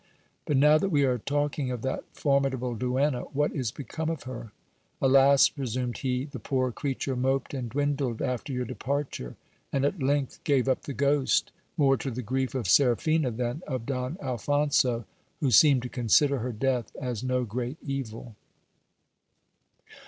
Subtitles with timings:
[0.47, 4.51] But now that we are talking of that formidable duenna, what is become of her?
[4.99, 5.51] Alas!
[5.55, 9.35] resumed he, the poor creature moped and dwindled after your departure,
[9.71, 13.85] and at length gave up the ghost, more to the grief of Seraphina than of
[13.85, 15.05] Don Alphonso,
[15.39, 18.35] who seemed to consider her death as no great evil.